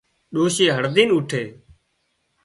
[0.33, 1.43] ڏوشي هڙۮينَ اوٺي